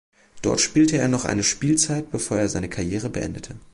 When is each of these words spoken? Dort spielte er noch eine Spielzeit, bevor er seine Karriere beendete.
Dort 0.41 0.61
spielte 0.61 0.97
er 0.97 1.07
noch 1.07 1.25
eine 1.25 1.43
Spielzeit, 1.43 2.09
bevor 2.09 2.39
er 2.39 2.49
seine 2.49 2.69
Karriere 2.69 3.07
beendete. 3.11 3.53